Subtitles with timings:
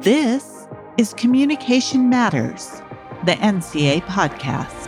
[0.00, 0.66] This
[0.96, 2.80] is Communication Matters,
[3.26, 4.86] the NCA podcast.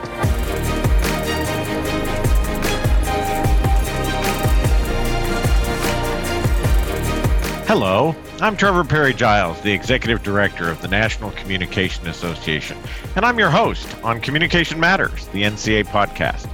[7.67, 12.79] Hello, I'm Trevor Parry-Giles, the Executive Director of the National Communication Association,
[13.15, 16.49] and I'm your host on Communication Matters, the NCA podcast.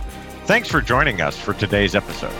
[0.47, 2.35] Thanks for joining us for today's episode.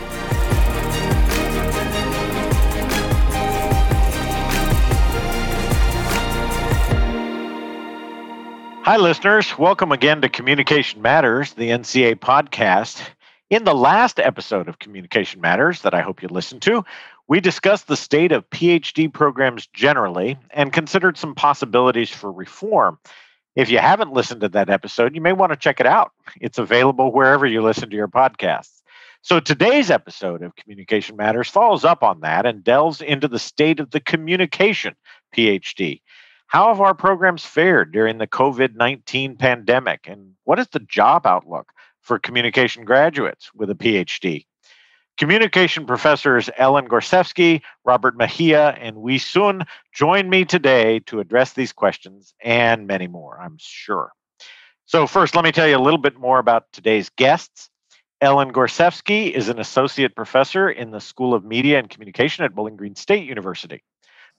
[8.91, 9.57] Hi, listeners.
[9.57, 13.01] Welcome again to Communication Matters, the NCA podcast.
[13.49, 16.83] In the last episode of Communication Matters that I hope you listened to,
[17.25, 22.99] we discussed the state of PhD programs generally and considered some possibilities for reform.
[23.55, 26.11] If you haven't listened to that episode, you may want to check it out.
[26.41, 28.81] It's available wherever you listen to your podcasts.
[29.21, 33.79] So today's episode of Communication Matters follows up on that and delves into the state
[33.79, 34.97] of the communication
[35.33, 36.01] PhD.
[36.51, 40.09] How have our programs fared during the COVID 19 pandemic?
[40.09, 44.45] And what is the job outlook for communication graduates with a PhD?
[45.17, 51.71] Communication professors Ellen Gorsevski, Robert Mejia, and Wei Sun join me today to address these
[51.71, 54.11] questions and many more, I'm sure.
[54.83, 57.69] So, first, let me tell you a little bit more about today's guests.
[58.19, 62.75] Ellen Gorsevski is an associate professor in the School of Media and Communication at Bowling
[62.75, 63.85] Green State University.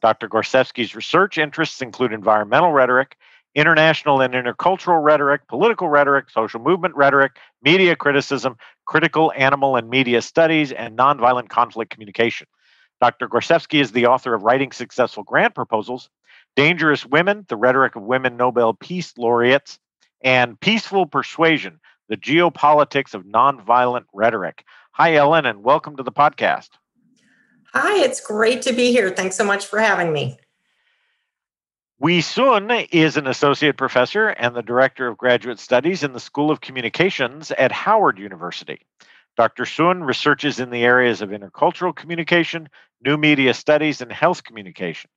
[0.02, 0.28] Dr.
[0.28, 3.16] Gorsevski's research interests include environmental rhetoric,
[3.54, 10.20] international and intercultural rhetoric, political rhetoric, social movement rhetoric, media criticism, critical animal and media
[10.20, 12.48] studies, and nonviolent conflict communication.
[13.00, 13.28] Dr.
[13.28, 16.10] Gorsevski is the author of Writing Successful Grant Proposals,
[16.56, 19.78] Dangerous Women, The Rhetoric of Women Nobel Peace Laureates,
[20.22, 24.64] and Peaceful Persuasion, The Geopolitics of Nonviolent Rhetoric.
[24.92, 26.68] Hi, Ellen, and welcome to the podcast.
[27.74, 29.08] Hi, it's great to be here.
[29.08, 30.38] Thanks so much for having me.
[31.98, 36.50] Wei Sun is an associate professor and the director of graduate studies in the School
[36.50, 38.82] of Communications at Howard University.
[39.38, 39.64] Dr.
[39.64, 42.68] Sun researches in the areas of intercultural communication,
[43.02, 45.08] new media studies, and health communication.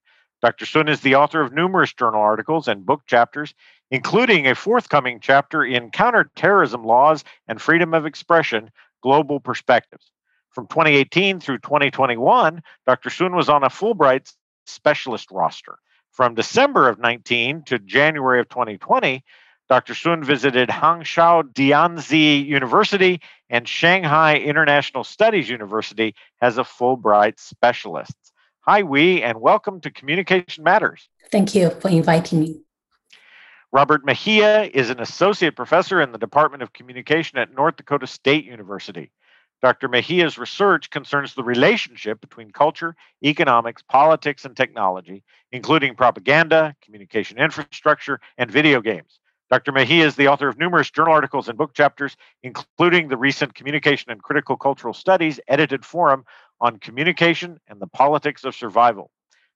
[0.41, 0.65] Dr.
[0.65, 3.53] Sun is the author of numerous journal articles and book chapters,
[3.91, 8.71] including a forthcoming chapter in Counterterrorism Laws and Freedom of Expression
[9.03, 10.09] Global Perspectives.
[10.55, 13.09] From 2018 through 2021, Dr.
[13.09, 14.33] Sun was on a Fulbright
[14.65, 15.77] specialist roster.
[16.13, 19.21] From December of 19 to January of 2020,
[19.67, 19.93] Dr.
[19.93, 28.15] Sun visited Hangzhou Dianzi University and Shanghai International Studies University as a Fulbright specialist.
[28.61, 31.09] Hi, Wei, and welcome to Communication Matters.
[31.33, 32.61] Thank you for inviting me.
[33.73, 38.45] Robert Mejia is an associate professor in the Department of Communication at North Dakota State
[38.45, 39.11] University.
[39.61, 39.87] Dr.
[39.87, 48.19] Mejia's research concerns the relationship between culture, economics, politics, and technology, including propaganda, communication infrastructure,
[48.37, 49.19] and video games.
[49.51, 49.71] Dr.
[49.71, 54.11] Mejia is the author of numerous journal articles and book chapters, including the recent Communication
[54.11, 56.25] and Critical Cultural Studies edited forum
[56.59, 59.11] on communication and the politics of survival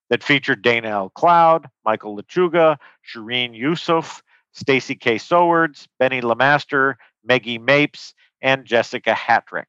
[0.09, 1.09] that featured Dana L.
[1.09, 4.21] Cloud, Michael Lechuga, Shireen Yusuf,
[4.53, 5.17] Stacy K.
[5.17, 6.95] Sowards, Benny LeMaster,
[7.27, 9.67] Meggie Mapes, and Jessica Hatrick.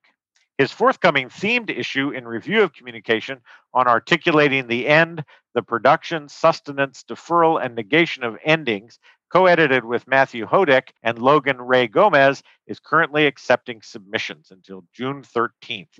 [0.60, 3.40] His forthcoming themed issue in Review of Communication
[3.72, 8.98] on articulating the end, the production, sustenance, deferral, and negation of endings,
[9.32, 15.22] co edited with Matthew Houdek and Logan Rae Gomez, is currently accepting submissions until June
[15.22, 15.98] 13th.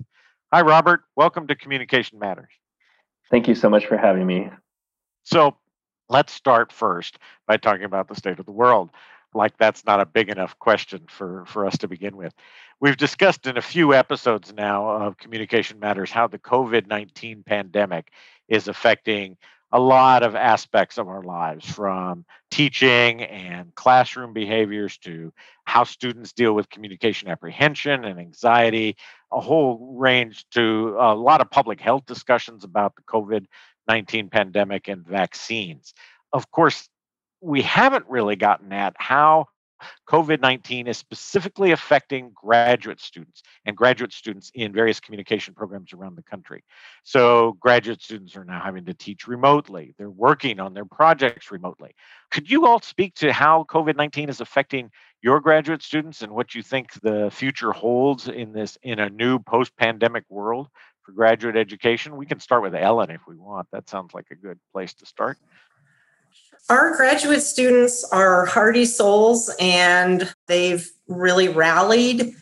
[0.53, 1.05] Hi, Robert.
[1.15, 2.51] Welcome to Communication Matters.
[3.31, 4.51] Thank you so much for having me.
[5.23, 5.57] So,
[6.07, 7.17] let's start first
[7.47, 8.91] by talking about the state of the world
[9.33, 12.33] like that's not a big enough question for, for us to begin with.
[12.79, 18.11] We've discussed in a few episodes now of Communication Matters how the COVID 19 pandemic
[18.47, 19.37] is affecting
[19.71, 25.31] a lot of aspects of our lives from teaching and classroom behaviors to
[25.63, 28.97] how students deal with communication apprehension and anxiety,
[29.31, 33.45] a whole range to a lot of public health discussions about the COVID
[33.87, 35.93] 19 pandemic and vaccines.
[36.33, 36.89] Of course,
[37.41, 39.47] we haven't really gotten at how
[40.07, 46.15] COVID 19 is specifically affecting graduate students and graduate students in various communication programs around
[46.15, 46.63] the country.
[47.03, 51.95] So, graduate students are now having to teach remotely, they're working on their projects remotely.
[52.29, 54.91] Could you all speak to how COVID 19 is affecting
[55.21, 59.39] your graduate students and what you think the future holds in this in a new
[59.39, 60.67] post pandemic world
[61.03, 62.17] for graduate education?
[62.17, 63.67] We can start with Ellen if we want.
[63.71, 65.37] That sounds like a good place to start.
[66.69, 72.33] Our graduate students are hardy souls and they've really rallied.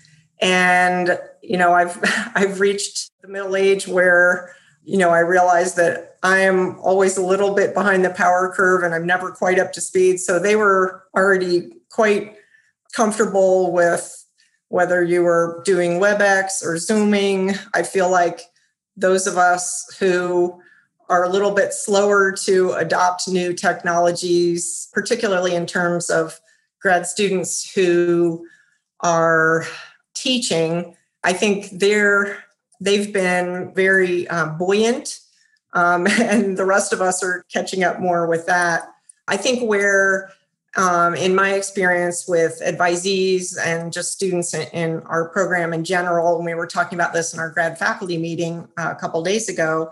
[0.41, 1.97] And, you know, I've
[2.36, 4.53] I've reached the middle age where,
[4.83, 8.83] you know, I realize that I am always a little bit behind the power curve
[8.83, 10.19] and I'm never quite up to speed.
[10.19, 12.35] So they were already quite
[12.94, 14.25] comfortable with
[14.68, 17.56] whether you were doing WebEx or Zooming.
[17.74, 18.42] I feel like
[18.95, 20.62] those of us who
[21.09, 26.39] are a little bit slower to adopt new technologies, particularly in terms of
[26.79, 28.45] grad students who
[29.01, 29.65] are
[30.13, 32.44] teaching, I think they're
[32.81, 35.19] they've been very uh, buoyant,
[35.73, 38.83] um, and the rest of us are catching up more with that.
[39.27, 40.31] I think where,
[40.75, 46.38] um, in my experience with advisees and just students in, in, our program in general,
[46.38, 49.50] and we were talking about this in our grad faculty meeting uh, a couple days
[49.50, 49.91] ago,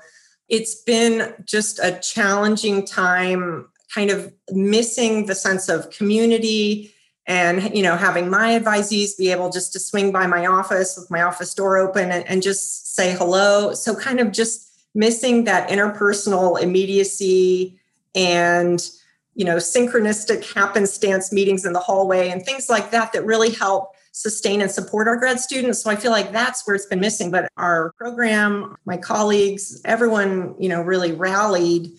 [0.50, 6.94] it's been just a challenging time, kind of missing the sense of community
[7.26, 11.12] and you know having my advisees be able just to swing by my office with
[11.12, 13.74] my office door open and, and just say hello.
[13.74, 17.80] So kind of just missing that interpersonal immediacy
[18.16, 18.90] and
[19.36, 23.94] you know synchronistic happenstance meetings in the hallway and things like that that really help
[24.22, 27.30] sustain and support our grad students so i feel like that's where it's been missing
[27.32, 31.92] but our program my colleagues everyone you know really rallied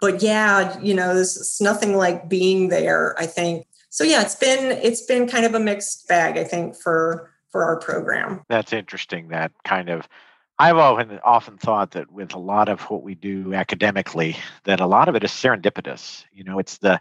[0.00, 4.72] but yeah you know it's nothing like being there i think so yeah, it's been
[4.82, 8.42] it's been kind of a mixed bag, I think, for for our program.
[8.48, 9.28] That's interesting.
[9.28, 10.08] That kind of
[10.58, 14.86] I've often often thought that with a lot of what we do academically, that a
[14.88, 16.24] lot of it is serendipitous.
[16.32, 16.98] You know, it's the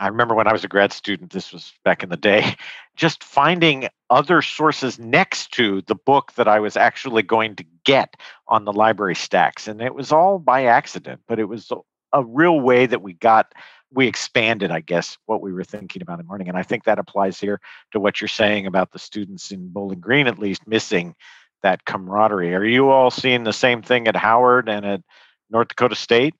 [0.00, 2.56] I remember when I was a grad student, this was back in the day,
[2.96, 8.16] just finding other sources next to the book that I was actually going to get
[8.48, 9.68] on the library stacks.
[9.68, 11.70] And it was all by accident, but it was
[12.12, 13.54] a real way that we got
[13.92, 16.48] we expanded, I guess, what we were thinking about in morning.
[16.48, 17.60] And I think that applies here
[17.90, 21.16] to what you're saying about the students in Bowling Green, at least missing
[21.62, 22.54] that camaraderie.
[22.54, 25.02] Are you all seeing the same thing at Howard and at
[25.50, 26.34] North Dakota State?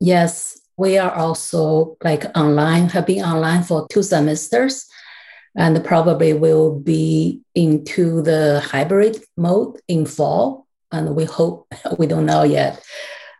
[0.00, 4.86] Yes, we are also like online, have been online for two semesters
[5.56, 10.66] and probably will be into the hybrid mode in fall.
[10.90, 12.82] And we hope, we don't know yet,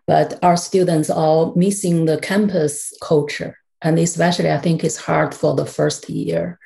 [0.06, 3.58] but our students are missing the campus culture.
[3.82, 6.58] And especially, I think it's hard for the first year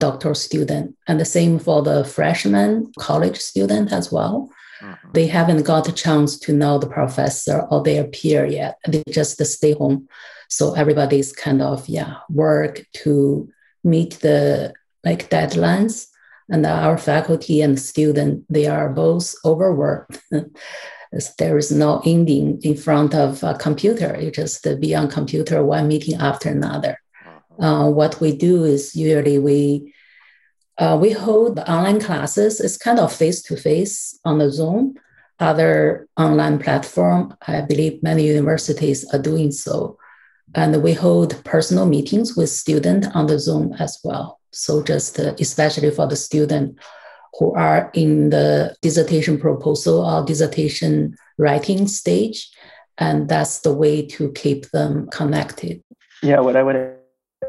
[0.00, 4.50] doctoral student, and the same for the freshman college student as well.
[4.80, 5.12] Mm-hmm.
[5.12, 8.78] They haven't got a chance to know the professor or their peer yet.
[8.86, 10.08] They just stay home.
[10.48, 13.48] So everybody's kind of, yeah, work to
[13.84, 16.06] meet the like deadlines.
[16.48, 20.18] And our faculty and student, they are both overworked.
[21.38, 24.18] there is no ending in front of a computer.
[24.20, 26.98] You just be on computer one meeting after another.
[27.26, 27.66] Uh-huh.
[27.66, 29.92] Uh, what we do is usually we
[30.78, 32.60] uh, we hold the online classes.
[32.60, 34.94] It's kind of face to face on the Zoom.
[35.40, 39.96] Other online platform, I believe many universities are doing so,
[40.54, 44.40] and we hold personal meetings with students on the Zoom as well.
[44.50, 46.78] So just uh, especially for the student
[47.38, 52.50] who are in the dissertation proposal or dissertation writing stage.
[52.98, 55.82] And that's the way to keep them connected.
[56.20, 56.97] Yeah, what I would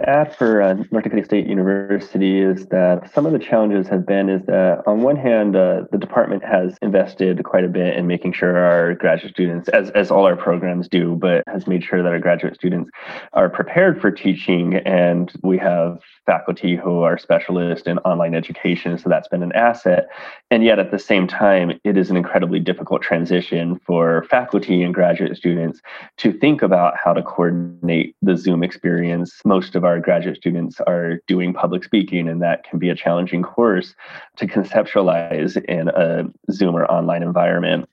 [0.07, 4.29] add for uh, North Dakota State University is that some of the challenges have been
[4.29, 8.33] is that on one hand, uh, the department has invested quite a bit in making
[8.33, 12.11] sure our graduate students, as, as all our programs do, but has made sure that
[12.11, 12.89] our graduate students
[13.33, 14.75] are prepared for teaching.
[14.75, 18.97] And we have faculty who are specialists in online education.
[18.97, 20.07] So that's been an asset.
[20.51, 24.93] And yet at the same time, it is an incredibly difficult transition for faculty and
[24.93, 25.81] graduate students
[26.17, 29.41] to think about how to coordinate the Zoom experience.
[29.43, 33.41] Most of our graduate students are doing public speaking, and that can be a challenging
[33.41, 33.95] course
[34.37, 37.89] to conceptualize in a Zoom or online environment.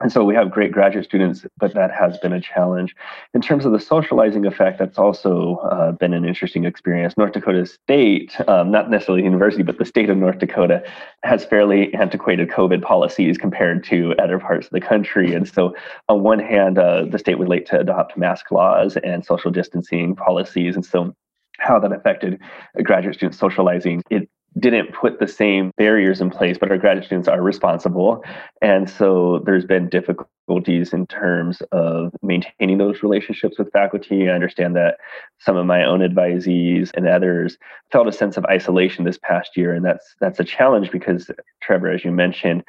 [0.00, 2.94] And so we have great graduate students, but that has been a challenge.
[3.34, 7.16] In terms of the socializing effect, that's also uh, been an interesting experience.
[7.16, 10.84] North Dakota State, um, not necessarily university, but the state of North Dakota
[11.24, 15.34] has fairly antiquated COVID policies compared to other parts of the country.
[15.34, 15.74] And so,
[16.08, 20.14] on one hand, uh, the state was late to adopt mask laws and social distancing
[20.14, 20.76] policies.
[20.76, 21.12] And so,
[21.58, 22.40] how that affected
[22.82, 24.02] graduate students socializing.
[24.10, 28.24] It didn't put the same barriers in place, but our graduate students are responsible.
[28.62, 34.28] And so there's been difficulties in terms of maintaining those relationships with faculty.
[34.28, 34.96] I understand that
[35.38, 37.58] some of my own advisees and others
[37.92, 39.74] felt a sense of isolation this past year.
[39.74, 41.30] And that's that's a challenge because
[41.62, 42.64] Trevor, as you mentioned,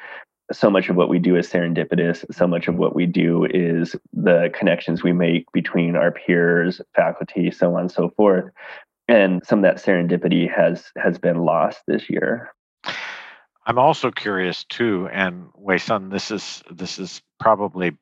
[0.52, 2.24] so much of what we do is serendipitous.
[2.34, 7.50] So much of what we do is the connections we make between our peers, faculty,
[7.50, 8.50] so on and so forth
[9.10, 12.54] and some of that serendipity has has been lost this year.
[13.66, 17.96] I'm also curious too, and Wei Sun, this is this is probably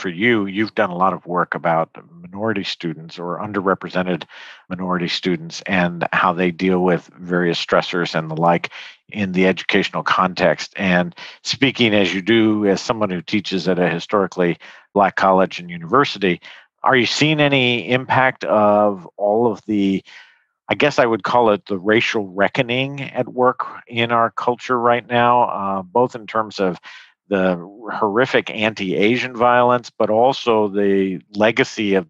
[0.00, 4.24] for you, you've done a lot of work about minority students or underrepresented
[4.68, 8.70] minority students and how they deal with various stressors and the like
[9.10, 10.72] in the educational context.
[10.76, 14.58] And speaking as you do, as someone who teaches at a historically
[14.94, 16.40] black college and university,
[16.82, 20.02] are you seeing any impact of all of the
[20.70, 25.04] I guess I would call it the racial reckoning at work in our culture right
[25.04, 26.78] now, uh, both in terms of
[27.30, 27.56] the
[27.92, 32.06] horrific anti Asian violence, but also the legacy of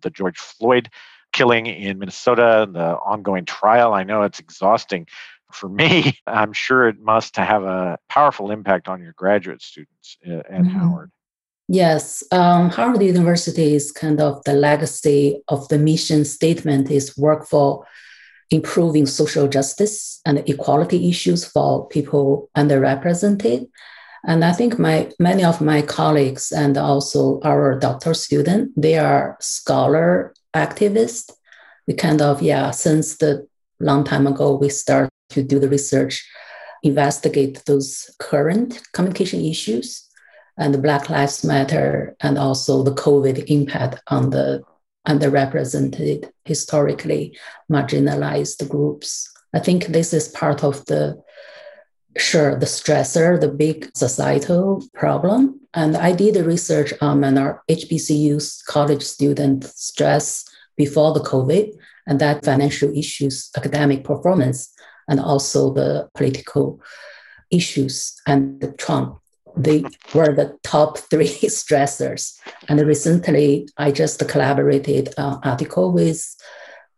[0.00, 0.88] the George Floyd
[1.32, 3.92] killing in Minnesota and the ongoing trial.
[3.92, 5.06] I know it's exhausting
[5.52, 6.18] for me.
[6.26, 10.78] I'm sure it must have a powerful impact on your graduate students uh, at mm-hmm.
[10.78, 11.10] Howard.
[11.68, 17.46] Yes, um, Howard University is kind of the legacy of the mission statement is work
[17.46, 17.86] for
[18.50, 23.68] improving social justice and equality issues for people underrepresented.
[24.26, 29.36] And I think my many of my colleagues and also our doctoral student, they are
[29.40, 31.30] scholar activists.
[31.86, 33.46] We kind of, yeah, since the
[33.80, 36.28] long time ago, we start to do the research,
[36.82, 40.06] investigate those current communication issues
[40.58, 44.62] and the Black Lives Matter, and also the COVID impact on the
[45.08, 47.38] underrepresented, historically
[47.72, 49.32] marginalized groups.
[49.54, 51.20] I think this is part of the
[52.16, 55.60] sure the stressor, the big societal problem.
[55.74, 60.44] And I did research on our HBCU's college student stress
[60.76, 61.72] before the COVID
[62.06, 64.72] and that financial issues, academic performance,
[65.08, 66.80] and also the political
[67.50, 69.20] issues and the Trump
[69.56, 72.38] they were the top three stressors.
[72.68, 76.36] And recently, I just collaborated an article with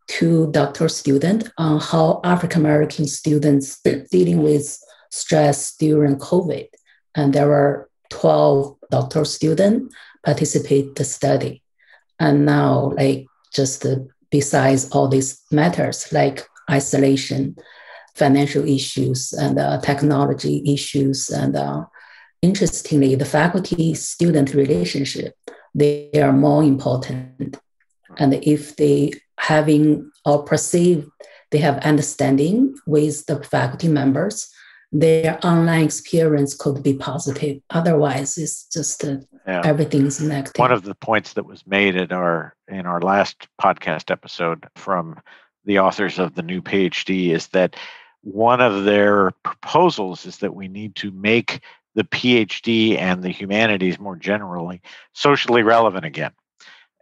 [0.08, 4.78] two doctoral students on how African American students dealing with
[5.12, 6.68] stress during COVID.
[7.14, 11.62] And there were 12 doctoral students participate the study.
[12.18, 13.86] And now, like just
[14.30, 17.56] besides all these matters like isolation,
[18.14, 21.84] financial issues, and uh, technology issues, and uh,
[22.40, 25.34] interestingly, the faculty student relationship,
[25.74, 27.58] they are more important.
[28.18, 31.08] And if they having or perceive
[31.52, 34.50] they have understanding with the faculty members,
[34.92, 37.60] their online experience could be positive.
[37.70, 39.62] Otherwise, it's just uh, yeah.
[39.64, 40.58] everything's negative.
[40.58, 45.18] One of the points that was made in our in our last podcast episode from
[45.64, 47.76] the authors of the new PhD is that
[48.20, 51.60] one of their proposals is that we need to make
[51.94, 54.82] the PhD and the humanities more generally
[55.14, 56.32] socially relevant again.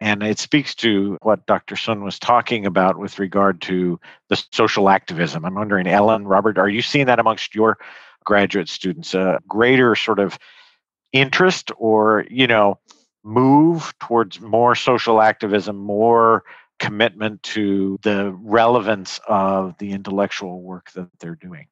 [0.00, 1.76] And it speaks to what Dr.
[1.76, 5.44] Sun was talking about with regard to the social activism.
[5.44, 7.78] I'm wondering, Ellen, Robert, are you seeing that amongst your
[8.24, 9.14] graduate students?
[9.14, 10.38] A greater sort of
[11.12, 12.78] interest or, you know,
[13.22, 16.44] move towards more social activism, more
[16.78, 21.66] commitment to the relevance of the intellectual work that they're doing?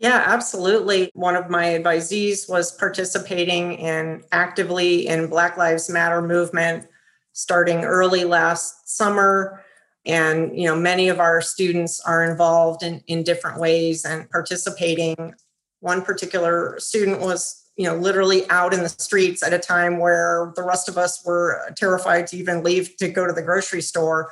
[0.00, 1.10] Yeah, absolutely.
[1.14, 6.88] One of my advisees was participating in actively in Black Lives Matter movement
[7.32, 9.62] starting early last summer.
[10.06, 15.34] And you know, many of our students are involved in, in different ways and participating.
[15.80, 20.52] One particular student was, you know, literally out in the streets at a time where
[20.56, 24.30] the rest of us were terrified to even leave to go to the grocery store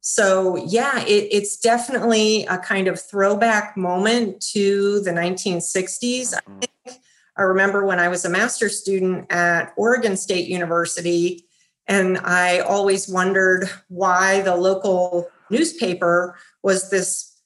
[0.00, 6.34] so, yeah, it, it's definitely a kind of throwback moment to the 1960s.
[6.34, 6.58] I, mm-hmm.
[6.60, 6.98] think,
[7.36, 11.44] I remember when I was a master's student at Oregon State University,
[11.90, 17.36] and I always wondered why the local newspaper was this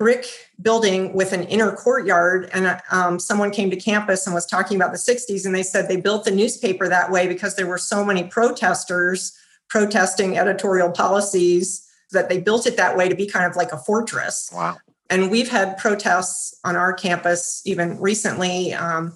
[0.00, 0.26] brick
[0.60, 2.50] building with an inner courtyard.
[2.52, 5.88] And um, someone came to campus and was talking about the 60s, and they said
[5.88, 9.32] they built the newspaper that way because there were so many protesters
[9.68, 13.78] protesting editorial policies that they built it that way to be kind of like a
[13.78, 14.50] fortress.
[14.52, 14.78] Wow.
[15.10, 18.74] And we've had protests on our campus even recently.
[18.74, 19.14] Um,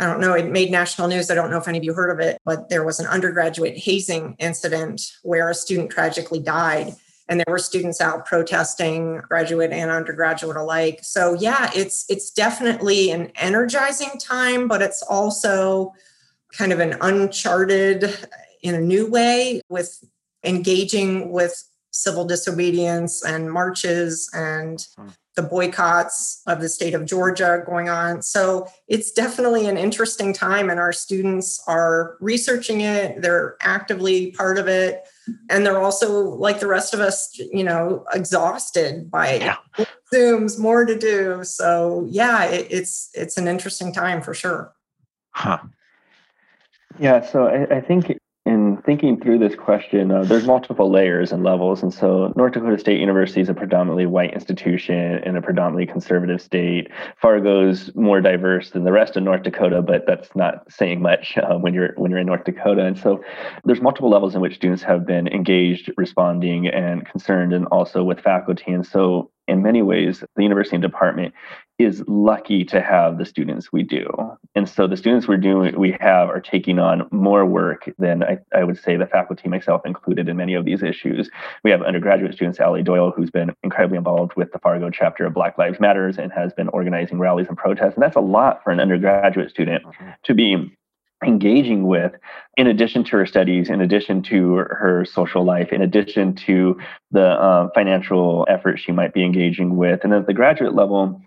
[0.00, 1.30] I don't know, it made national news.
[1.30, 3.76] I don't know if any of you heard of it, but there was an undergraduate
[3.76, 6.94] hazing incident where a student tragically died.
[7.28, 11.00] And there were students out protesting, graduate and undergraduate alike.
[11.02, 15.92] So yeah, it's it's definitely an energizing time, but it's also
[16.56, 18.26] kind of an uncharted
[18.62, 20.02] in a new way with
[20.42, 25.08] engaging with civil disobedience and marches and hmm.
[25.40, 28.22] The boycotts of the state of Georgia going on.
[28.22, 33.22] So it's definitely an interesting time, and our students are researching it.
[33.22, 35.02] They're actively part of it.
[35.48, 39.56] And they're also, like the rest of us, you know, exhausted by yeah.
[40.12, 41.44] Zooms, more to do.
[41.44, 44.72] So yeah, it, it's it's an interesting time for sure.
[45.30, 45.58] Huh.
[46.98, 48.18] Yeah, so I, I think in
[48.84, 51.82] thinking through this question, uh, there's multiple layers and levels.
[51.82, 56.40] And so, North Dakota State University is a predominantly white institution in a predominantly conservative
[56.40, 56.90] state.
[57.20, 61.56] Fargo's more diverse than the rest of North Dakota, but that's not saying much uh,
[61.56, 62.84] when you're when you're in North Dakota.
[62.84, 63.22] And so,
[63.64, 68.20] there's multiple levels in which students have been engaged, responding, and concerned, and also with
[68.20, 68.72] faculty.
[68.72, 71.34] And so, in many ways, the university and department
[71.78, 74.06] is lucky to have the students we do.
[74.54, 78.38] And so the students we're doing we have are taking on more work than I,
[78.54, 81.30] I, would say the faculty, myself included, in many of these issues.
[81.64, 85.32] We have undergraduate students, Allie Doyle, who's been incredibly involved with the Fargo chapter of
[85.32, 87.94] Black Lives Matters and has been organizing rallies and protests.
[87.94, 90.10] And that's a lot for an undergraduate student mm-hmm.
[90.22, 90.76] to be
[91.24, 92.12] engaging with
[92.56, 96.78] in addition to her studies in addition to her social life in addition to
[97.10, 100.00] the uh, financial effort she might be engaging with.
[100.04, 101.20] And at the graduate level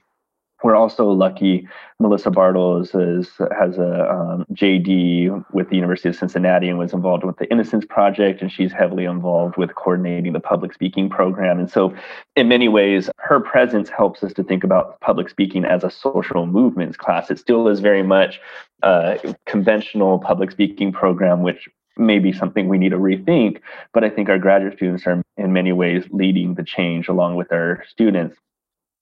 [0.64, 1.68] we're also lucky.
[2.00, 7.24] Melissa Bartles is, has a um, JD with the University of Cincinnati and was involved
[7.24, 11.60] with the Innocence Project, and she's heavily involved with coordinating the public speaking program.
[11.60, 11.94] And so,
[12.36, 16.46] in many ways, her presence helps us to think about public speaking as a social
[16.46, 17.30] movements class.
[17.30, 18.40] It still is very much
[18.82, 23.60] a conventional public speaking program, which may be something we need to rethink.
[23.94, 27.52] But I think our graduate students are, in many ways, leading the change along with
[27.52, 28.38] our students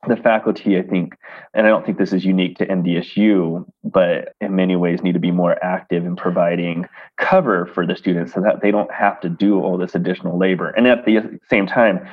[0.08, 1.16] the faculty, I think,
[1.54, 5.20] and I don't think this is unique to NDSU, but in many ways need to
[5.20, 9.30] be more active in providing cover for the students so that they don't have to
[9.30, 10.70] do all this additional labor.
[10.72, 12.08] And at the same time,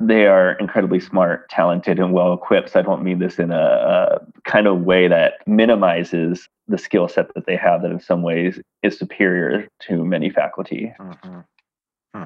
[0.00, 2.70] they are incredibly smart, talented, and well equipped.
[2.70, 7.08] So I don't mean this in a, a kind of way that minimizes the skill
[7.08, 10.92] set that they have, that in some ways is superior to many faculty.
[10.98, 11.40] Mm-hmm.
[12.14, 12.24] Hmm.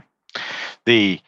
[0.87, 1.21] The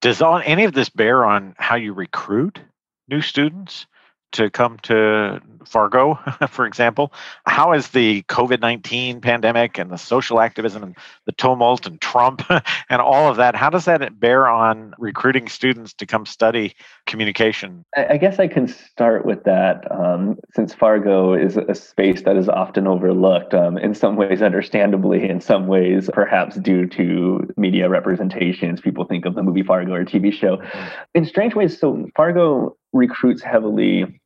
[0.00, 2.60] does all any of this bear on how you recruit
[3.08, 3.86] new students
[4.32, 6.14] to come to Fargo,
[6.48, 7.12] for example?
[7.46, 12.42] How is the COVID 19 pandemic and the social activism and the tumult and Trump
[12.90, 16.74] and all of that, how does that bear on recruiting students to come study
[17.10, 17.84] communication?
[17.96, 22.48] I guess I can start with that um, since Fargo is a space that is
[22.48, 28.80] often overlooked, um, in some ways, understandably, in some ways, perhaps due to media representations.
[28.80, 30.56] People think of the movie Fargo or TV show.
[30.58, 30.92] Mm.
[31.14, 34.19] In strange ways, so Fargo recruits heavily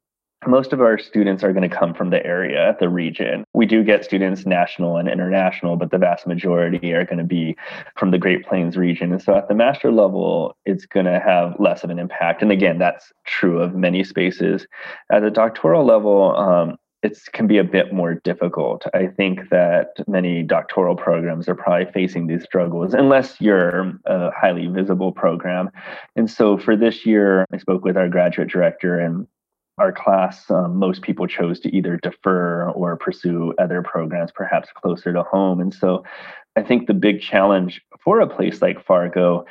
[0.46, 3.44] most of our students are going to come from the area, the region.
[3.54, 7.57] We do get students national and international, but the vast majority are going to be
[7.96, 9.12] from the Great Plains region.
[9.12, 12.42] And so at the master level, it's going to have less of an impact.
[12.42, 14.66] And again, that's true of many spaces.
[15.11, 18.87] At the doctoral level, um, it can be a bit more difficult.
[18.94, 24.68] I think that many doctoral programs are probably facing these struggles unless you're a highly
[24.68, 25.68] visible program.
[26.16, 29.26] And so for this year, I spoke with our graduate director and
[29.78, 35.12] our class, um, most people chose to either defer or pursue other programs, perhaps closer
[35.12, 35.60] to home.
[35.60, 36.04] And so
[36.56, 39.44] I think the big challenge for a place like Fargo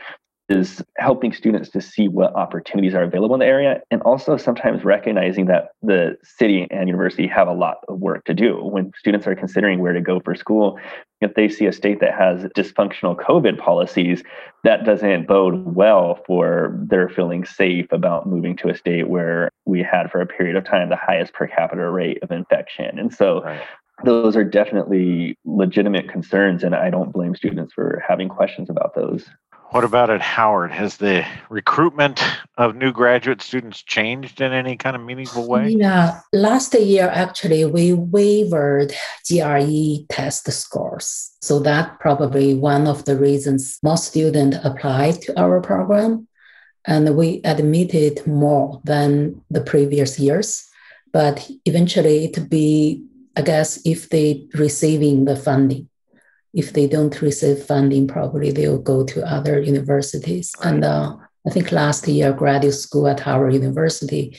[0.49, 4.83] is helping students to see what opportunities are available in the area and also sometimes
[4.83, 9.25] recognizing that the city and university have a lot of work to do when students
[9.25, 10.77] are considering where to go for school
[11.23, 14.23] if they see a state that has dysfunctional covid policies
[14.63, 19.81] that doesn't bode well for their feeling safe about moving to a state where we
[19.81, 22.97] had for a period of time the highest per capita rate of infection.
[22.97, 23.61] And so right.
[24.03, 29.29] those are definitely legitimate concerns and i don't blame students for having questions about those
[29.73, 30.71] what about at Howard?
[30.71, 32.23] Has the recruitment
[32.59, 35.69] of new graduate students changed in any kind of meaningful way?
[35.69, 38.93] Yeah, last year actually we waived
[39.27, 41.31] GRE test scores.
[41.41, 46.27] So that probably one of the reasons more students applied to our program.
[46.85, 50.69] And we admitted more than the previous years.
[51.11, 53.03] But eventually it be,
[53.35, 55.89] I guess, if they receiving the funding
[56.53, 60.53] if they don't receive funding, properly, they'll go to other universities.
[60.63, 61.15] And uh,
[61.47, 64.37] I think last year, graduate school at Howard University,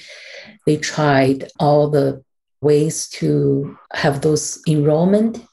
[0.66, 2.22] they tried all the
[2.60, 5.44] ways to have those enrollment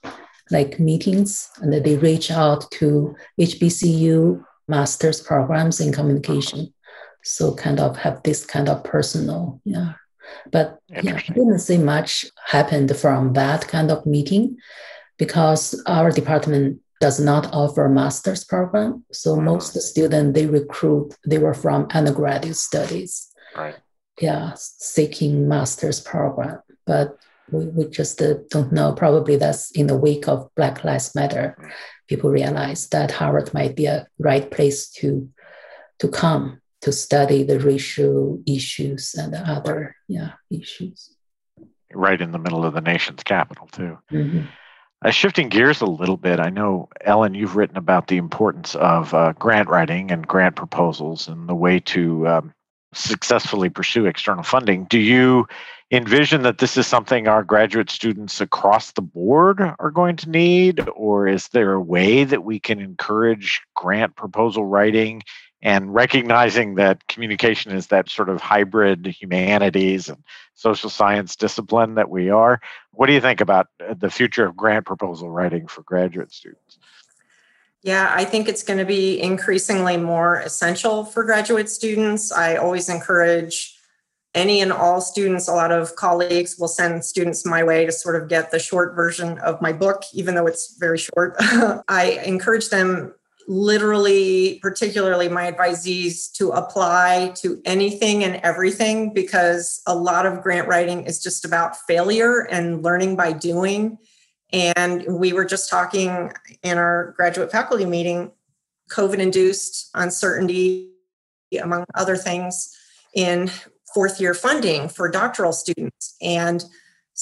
[0.51, 6.73] like meetings, and then they reach out to HBCU master's programs in communication.
[7.23, 9.93] So kind of have this kind of personal, yeah.
[10.51, 14.57] But yeah, I didn't see much happened from that kind of meeting
[15.21, 19.05] because our department does not offer a master's program.
[19.11, 19.45] So mm-hmm.
[19.45, 23.31] most students they recruit, they were from undergraduate studies.
[23.55, 23.75] Right.
[24.19, 26.57] Yeah, seeking master's program.
[26.87, 27.19] But
[27.51, 28.93] we, we just uh, don't know.
[28.93, 31.55] Probably that's in the wake of Black Lives Matter.
[31.59, 31.69] Mm-hmm.
[32.09, 35.29] People realize that Howard might be a right place to
[35.99, 41.15] to come to study the racial issues and other yeah issues.
[41.93, 43.99] Right in the middle of the nation's capital too.
[44.11, 44.45] Mm-hmm.
[45.03, 49.13] Uh, shifting gears a little bit, I know, Ellen, you've written about the importance of
[49.15, 52.53] uh, grant writing and grant proposals and the way to um,
[52.93, 54.85] successfully pursue external funding.
[54.85, 55.47] Do you
[55.89, 60.87] envision that this is something our graduate students across the board are going to need?
[60.95, 65.23] Or is there a way that we can encourage grant proposal writing
[65.61, 70.23] and recognizing that communication is that sort of hybrid humanities and
[70.55, 72.59] social science discipline that we are.
[72.91, 76.79] What do you think about uh, the future of grant proposal writing for graduate students?
[77.83, 82.31] Yeah, I think it's going to be increasingly more essential for graduate students.
[82.31, 83.75] I always encourage
[84.33, 88.21] any and all students, a lot of colleagues will send students my way to sort
[88.21, 91.35] of get the short version of my book, even though it's very short.
[91.39, 93.13] I encourage them
[93.51, 100.69] literally, particularly my advisees, to apply to anything and everything because a lot of grant
[100.69, 103.97] writing is just about failure and learning by doing.
[104.53, 106.31] And we were just talking
[106.63, 108.31] in our graduate faculty meeting
[108.89, 110.89] COVID induced uncertainty,
[111.61, 112.73] among other things,
[113.13, 113.51] in
[113.93, 116.15] fourth year funding for doctoral students.
[116.21, 116.63] And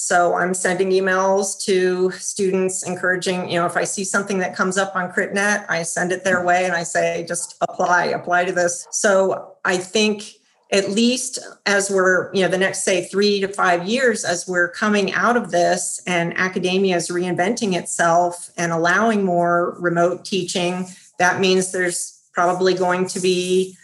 [0.00, 4.78] so I'm sending emails to students encouraging, you know, if I see something that comes
[4.78, 8.52] up on CRTNET, I send it their way and I say, just apply, apply to
[8.52, 8.86] this.
[8.92, 10.32] So I think
[10.72, 14.70] at least as we're, you know, the next, say, three to five years, as we're
[14.70, 20.86] coming out of this and academia is reinventing itself and allowing more remote teaching,
[21.18, 23.76] that means there's probably going to be,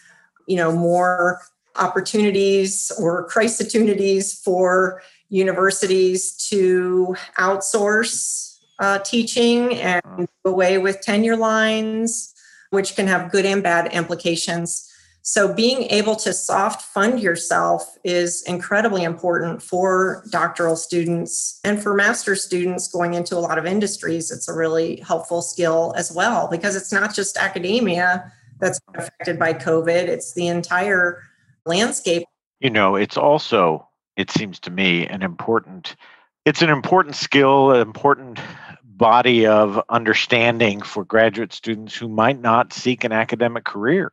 [0.48, 1.42] you know, more
[1.76, 12.34] opportunities or crisis opportunities for universities to outsource uh, teaching and away with tenure lines,
[12.70, 14.90] which can have good and bad implications.
[15.22, 21.94] So, being able to soft fund yourself is incredibly important for doctoral students and for
[21.94, 24.30] master students going into a lot of industries.
[24.30, 29.52] It's a really helpful skill as well because it's not just academia that's affected by
[29.52, 31.22] COVID, it's the entire
[31.64, 32.22] landscape.
[32.60, 35.96] You know, it's also it seems to me an important
[36.44, 38.38] it's an important skill an important
[38.84, 44.10] body of understanding for graduate students who might not seek an academic career.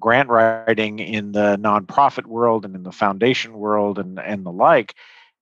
[0.00, 4.94] Grant writing in the nonprofit world and in the foundation world and, and the like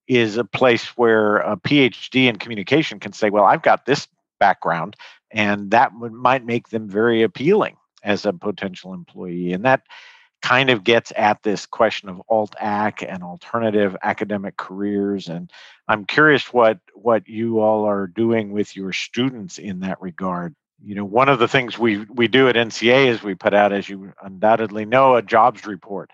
[0.08, 4.08] is a place where a phd in communication can say well i've got this
[4.40, 4.96] background
[5.32, 9.52] and that would, might make them very appealing as a potential employee.
[9.52, 9.82] And that
[10.42, 15.50] kind of gets at this question of alt ac and alternative academic careers and
[15.88, 20.54] i'm curious what what you all are doing with your students in that regard.
[20.84, 23.72] You know one of the things we we do at nca is we put out
[23.72, 26.10] as you undoubtedly know a jobs report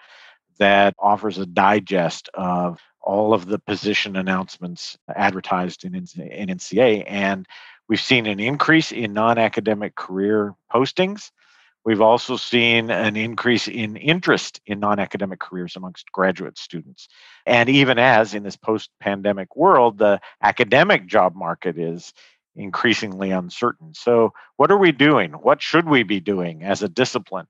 [0.58, 7.46] that offers a digest of all of the position announcements advertised in, in nca and
[7.88, 11.30] we've seen an increase in non-academic career postings
[11.88, 17.08] We've also seen an increase in interest in non academic careers amongst graduate students.
[17.46, 22.12] And even as in this post pandemic world, the academic job market is
[22.54, 23.94] increasingly uncertain.
[23.94, 25.32] So, what are we doing?
[25.32, 27.46] What should we be doing as a discipline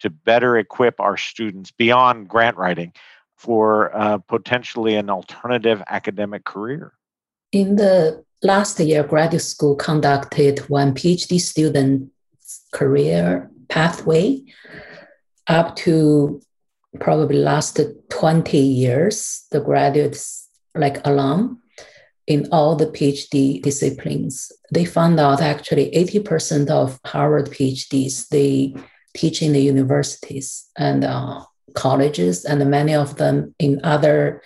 [0.00, 2.94] to better equip our students beyond grant writing
[3.36, 6.94] for uh, potentially an alternative academic career?
[7.52, 12.10] In the last year, graduate school conducted one PhD student
[12.72, 14.44] career pathway
[15.46, 16.40] up to
[17.00, 17.80] probably last
[18.10, 21.62] 20 years, the graduates like alum
[22.26, 24.52] in all the PhD disciplines.
[24.70, 28.76] They found out actually 80% of Howard PhDs, they
[29.16, 34.42] teach in the universities and uh, colleges, and many of them in other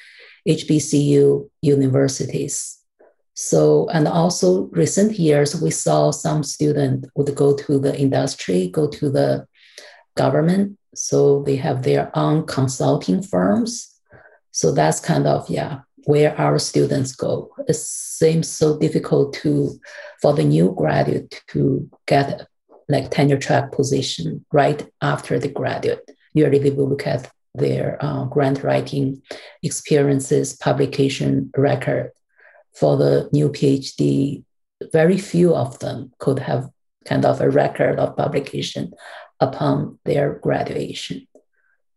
[0.48, 2.78] HBCU universities.
[3.38, 8.88] So, and also recent years, we saw some students would go to the industry, go
[8.88, 9.46] to the
[10.16, 10.78] government.
[10.94, 14.00] So they have their own consulting firms.
[14.52, 17.52] So that's kind of, yeah, where our students go.
[17.68, 19.78] It seems so difficult to,
[20.22, 22.46] for the new graduate to get
[22.88, 26.10] like tenure track position right after the graduate.
[26.32, 29.20] Usually we will look at their uh, grant writing
[29.62, 32.12] experiences, publication record,
[32.78, 34.44] for the new PhD,
[34.92, 36.68] very few of them could have
[37.06, 38.92] kind of a record of publication
[39.40, 41.26] upon their graduation.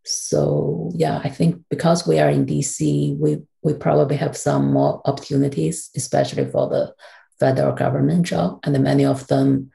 [0.06, 5.02] So yeah, I think because we are in DC, we we probably have some more
[5.06, 6.94] opportunities, especially for the
[7.40, 9.72] federal government job, and many of them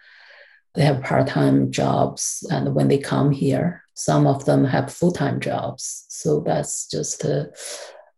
[0.74, 6.04] they have part-time jobs, and when they come here, some of them have full-time jobs.
[6.08, 7.52] So that's just a,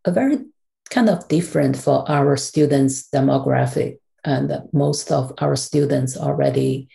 [0.07, 0.39] a very
[0.91, 6.89] kind of different for our students' demographic and most of our students already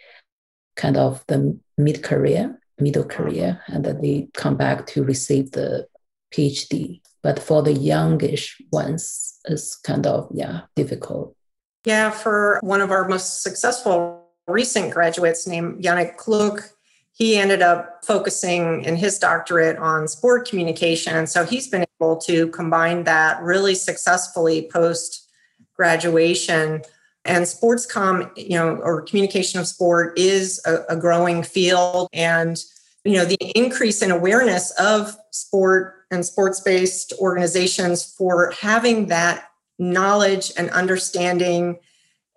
[0.76, 3.16] kind of the mid career, middle uh-huh.
[3.16, 5.88] career, and then they come back to receive the
[6.34, 7.02] PhD.
[7.24, 11.36] But for the youngish ones, it's kind of yeah difficult.
[11.86, 16.70] Yeah, for one of our most successful recent graduates named Yannick Kluk,
[17.22, 21.16] he ended up focusing in his doctorate on sport communication.
[21.16, 25.30] And so he's been able to combine that really successfully post
[25.76, 26.82] graduation.
[27.24, 32.10] And sports com, you know, or communication of sport is a, a growing field.
[32.12, 32.58] And,
[33.04, 39.48] you know, the increase in awareness of sport and sports based organizations for having that
[39.78, 41.78] knowledge and understanding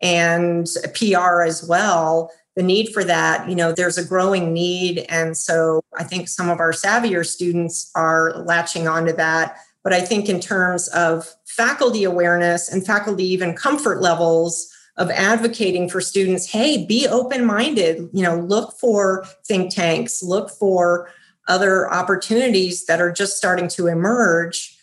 [0.03, 5.07] and PR as well the need for that you know there's a growing need.
[5.09, 9.57] And so i think some of our savvier students are latching onto that.
[9.83, 15.88] But i think in terms of faculty awareness and faculty even comfort levels of advocating
[15.88, 21.09] for students hey be open minded you know look for think tanks look for
[21.49, 24.79] other opportunities that are just starting to emerge.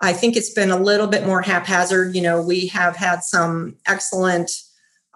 [0.00, 2.14] I think it's been a little bit more haphazard.
[2.14, 4.50] You know we have had some excellent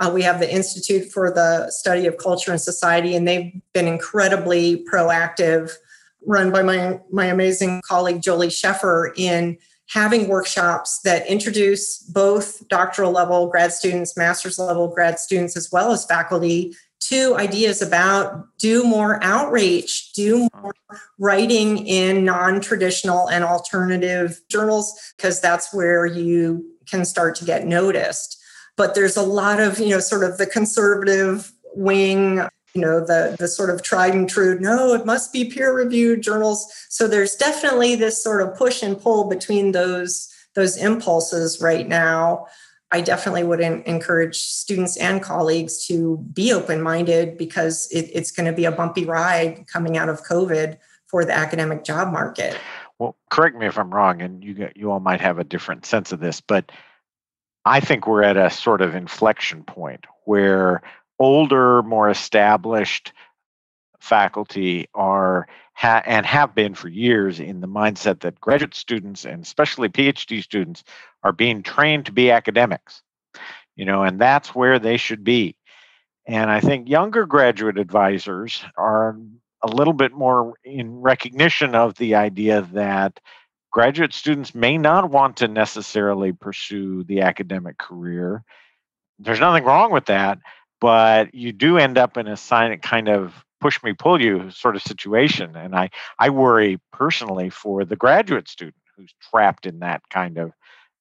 [0.00, 3.88] uh, we have the Institute for the Study of Culture and Society, and they've been
[3.88, 5.72] incredibly proactive,
[6.26, 9.58] run by my, my amazing colleague Jolie Sheffer, in
[9.90, 15.90] having workshops that introduce both doctoral level grad students, master's level grad students, as well
[15.92, 20.74] as faculty to ideas about do more outreach, do more
[21.18, 27.66] writing in non traditional and alternative journals, because that's where you can start to get
[27.66, 28.38] noticed
[28.78, 32.40] but there's a lot of you know sort of the conservative wing
[32.72, 36.22] you know the the sort of tried and true no it must be peer reviewed
[36.22, 36.72] journals.
[36.88, 42.46] So there's definitely this sort of push and pull between those those impulses right now.
[42.90, 48.46] I definitely would encourage students and colleagues to be open minded because it, it's going
[48.46, 52.56] to be a bumpy ride coming out of covid for the academic job market.
[52.98, 56.12] Well correct me if i'm wrong and you you all might have a different sense
[56.12, 56.70] of this but
[57.68, 60.80] I think we're at a sort of inflection point where
[61.18, 63.12] older, more established
[64.00, 69.42] faculty are ha- and have been for years in the mindset that graduate students and
[69.42, 70.82] especially PhD students
[71.22, 73.02] are being trained to be academics.
[73.76, 75.54] You know, and that's where they should be.
[76.26, 79.18] And I think younger graduate advisors are
[79.62, 83.20] a little bit more in recognition of the idea that
[83.70, 88.42] graduate students may not want to necessarily pursue the academic career.
[89.18, 90.38] There's nothing wrong with that,
[90.80, 92.36] but you do end up in a
[92.82, 97.84] kind of push me pull you sort of situation and I I worry personally for
[97.84, 100.52] the graduate student who's trapped in that kind of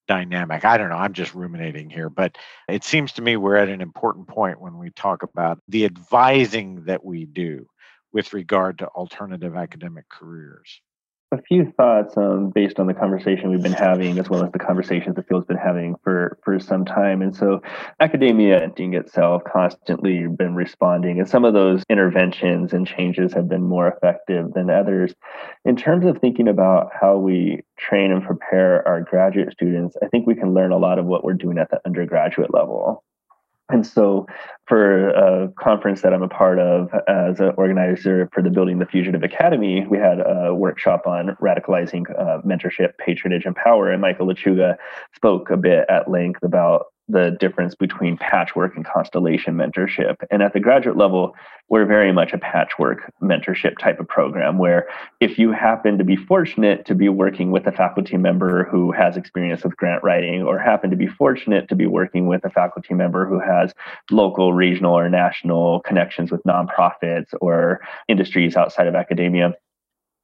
[0.08, 0.64] dynamic.
[0.64, 2.36] I don't know, I'm just ruminating here, but
[2.68, 6.84] it seems to me we're at an important point when we talk about the advising
[6.86, 7.66] that we do
[8.12, 10.80] with regard to alternative academic careers
[11.30, 14.58] a few thoughts um, based on the conversation we've been having, as well as the
[14.58, 17.20] conversations the field's been having for for some time.
[17.20, 17.60] And so,
[18.00, 23.62] academia and itself constantly been responding, and some of those interventions and changes have been
[23.62, 25.14] more effective than others.
[25.64, 30.26] In terms of thinking about how we train and prepare our graduate students, I think
[30.26, 33.04] we can learn a lot of what we're doing at the undergraduate level.
[33.70, 34.26] And so,
[34.66, 38.86] for a conference that I'm a part of as an organizer for the Building the
[38.86, 43.90] Fugitive Academy, we had a workshop on radicalizing uh, mentorship, patronage, and power.
[43.90, 44.76] And Michael Lechuga
[45.14, 50.16] spoke a bit at length about the difference between patchwork and constellation mentorship.
[50.30, 51.34] And at the graduate level,
[51.68, 54.88] we're very much a patchwork mentorship type of program where
[55.20, 59.16] if you happen to be fortunate to be working with a faculty member who has
[59.16, 62.94] experience with grant writing, or happen to be fortunate to be working with a faculty
[62.94, 63.74] member who has
[64.10, 69.54] local, regional, or national connections with nonprofits or industries outside of academia,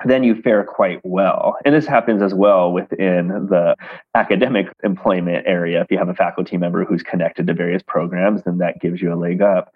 [0.04, 1.56] then you fare quite well.
[1.64, 3.76] And this happens as well within the
[4.14, 5.80] academic employment area.
[5.80, 9.12] If you have a faculty member who's connected to various programs, then that gives you
[9.12, 9.72] a leg up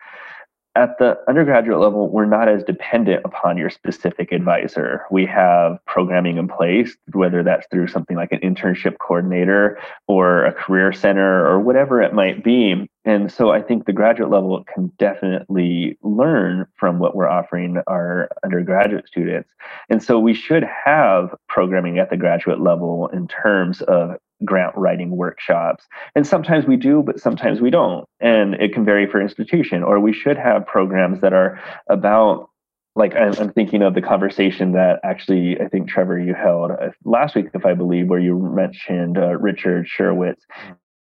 [0.78, 5.04] at the undergraduate level, we're not as dependent upon your specific advisor.
[5.10, 10.52] We have programming in place, whether that's through something like an internship coordinator or a
[10.52, 12.88] career center or whatever it might be.
[13.04, 18.28] And so I think the graduate level can definitely learn from what we're offering our
[18.44, 19.50] undergraduate students.
[19.88, 25.16] And so we should have programming at the graduate level in terms of grant writing
[25.16, 25.86] workshops.
[26.14, 28.04] And sometimes we do, but sometimes we don't.
[28.20, 29.82] And it can vary for institution.
[29.82, 32.48] Or we should have programs that are about
[32.96, 37.36] like I'm, thinking of the conversation that actually I think Trevor you held uh, last
[37.36, 40.40] week, if I believe, where you mentioned uh, Richard Cherwitz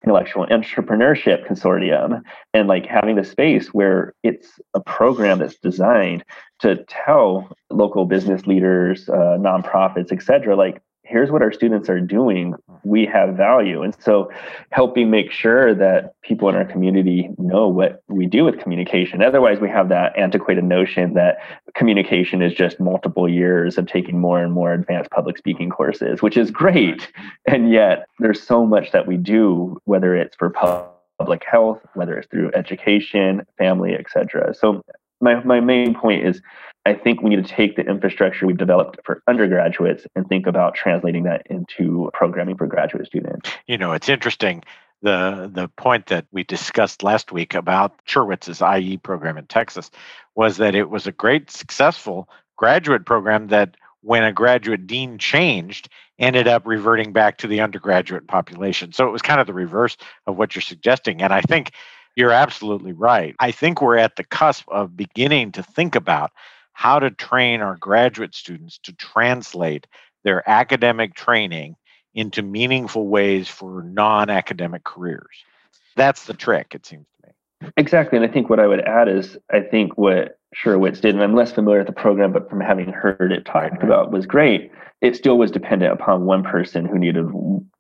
[0.05, 2.23] intellectual entrepreneurship consortium
[2.55, 6.25] and like having the space where it's a program that's designed
[6.61, 12.01] to tell local business leaders uh, nonprofits et cetera like here's what our students are
[12.01, 13.83] doing we have value.
[13.83, 14.31] And so
[14.71, 19.23] helping make sure that people in our community know what we do with communication.
[19.23, 21.38] Otherwise we have that antiquated notion that
[21.75, 26.37] communication is just multiple years of taking more and more advanced public speaking courses which
[26.37, 27.11] is great.
[27.47, 32.29] And yet there's so much that we do whether it's for public health whether it's
[32.29, 34.81] through education family etc so
[35.20, 36.40] my, my main point is
[36.87, 40.74] I think we need to take the infrastructure we've developed for undergraduates and think about
[40.74, 43.50] translating that into programming for graduate students.
[43.66, 44.62] You know, it's interesting
[45.02, 49.90] the the point that we discussed last week about Cherwitz's IE program in Texas
[50.35, 55.88] was that it was a great successful graduate program that when a graduate dean changed
[56.18, 58.92] ended up reverting back to the undergraduate population.
[58.92, 61.72] So it was kind of the reverse of what you're suggesting and I think
[62.18, 63.37] you're absolutely right.
[63.38, 66.33] I think we're at the cusp of beginning to think about
[66.72, 69.87] how to train our graduate students to translate
[70.24, 71.76] their academic training
[72.14, 75.44] into meaningful ways for non academic careers.
[75.94, 77.70] That's the trick, it seems to me.
[77.76, 78.18] Exactly.
[78.18, 81.35] And I think what I would add is I think what Cherwitz did, and I'm
[81.35, 85.15] less familiar with the program, but from having heard it talked about, was great it
[85.15, 87.27] still was dependent upon one person who needed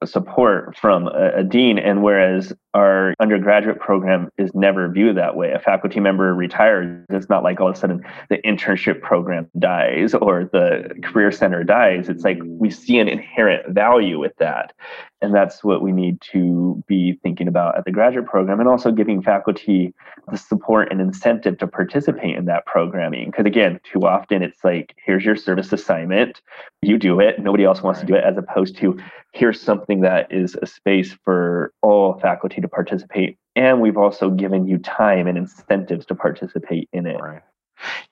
[0.04, 1.76] support from a, a, dean.
[1.76, 7.28] And whereas our undergraduate program is never viewed that way, a faculty member retires, it's
[7.28, 12.08] not like all of a sudden the internship program dies or the career center dies.
[12.08, 14.72] It's like we see an inherent value with that.
[15.20, 18.92] And that's what we need to be thinking about at the graduate program and also
[18.92, 19.92] giving faculty
[20.30, 23.30] the support and incentive to participate in that programming.
[23.30, 26.40] Because again, too often it's like, here's your service assignment,
[26.82, 28.96] you do it, nobody else wants to do it, as opposed to
[29.32, 33.38] here's something that is a space for all faculty to participate.
[33.56, 37.20] And we've also given you time and incentives to participate in it.
[37.20, 37.42] Right.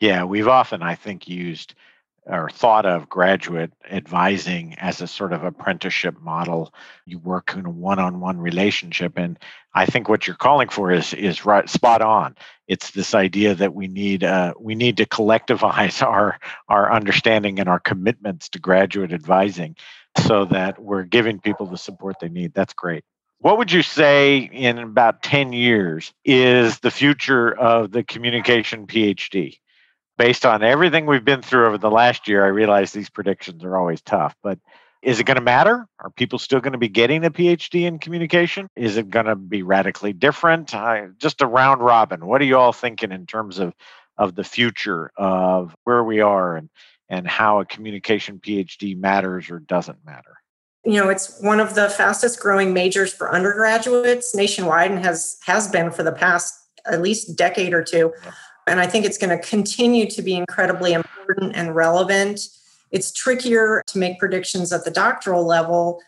[0.00, 1.74] Yeah, we've often, I think, used
[2.26, 6.74] or thought of graduate advising as a sort of apprenticeship model.
[7.06, 9.38] You work in a one-on-one relationship, and
[9.74, 12.36] I think what you're calling for is is right spot on.
[12.66, 17.68] It's this idea that we need uh, we need to collectivize our our understanding and
[17.68, 19.76] our commitments to graduate advising,
[20.18, 22.54] so that we're giving people the support they need.
[22.54, 23.04] That's great.
[23.38, 29.58] What would you say in about 10 years is the future of the communication PhD?
[30.18, 33.76] Based on everything we've been through over the last year, I realize these predictions are
[33.76, 34.58] always tough, but
[35.02, 35.86] is it going to matter?
[36.00, 38.68] Are people still going to be getting a PhD in communication?
[38.74, 40.74] Is it going to be radically different?
[40.74, 42.26] I, just a round robin.
[42.26, 43.74] What are you all thinking in terms of
[44.18, 46.70] of the future of where we are and
[47.08, 50.36] and how a communication PhD matters or doesn't matter?
[50.84, 55.68] You know, it's one of the fastest growing majors for undergraduates nationwide and has has
[55.68, 56.54] been for the past
[56.86, 58.12] at least decade or two.
[58.66, 62.48] And I think it's going to continue to be incredibly important and relevant.
[62.90, 66.00] It's trickier to make predictions at the doctoral level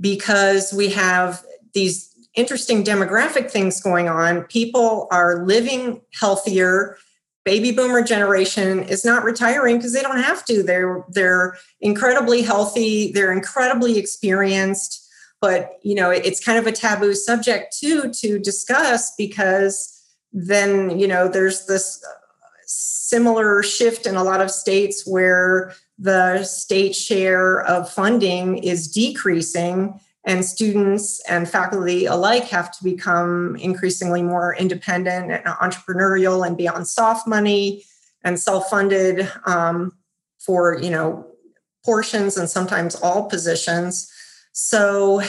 [0.00, 4.42] because we have these interesting demographic things going on.
[4.44, 6.98] People are living healthier.
[7.44, 10.62] Baby boomer generation is not retiring because they don't have to.
[10.62, 15.08] They're they're incredibly healthy, they're incredibly experienced,
[15.40, 20.01] but you know, it's kind of a taboo subject too to discuss because
[20.32, 22.04] then you know there's this
[22.66, 30.00] similar shift in a lot of states where the state share of funding is decreasing
[30.24, 36.68] and students and faculty alike have to become increasingly more independent and entrepreneurial and be
[36.68, 37.84] on soft money
[38.24, 39.92] and self-funded um,
[40.38, 41.26] for you know
[41.84, 44.10] portions and sometimes all positions.
[44.52, 45.22] So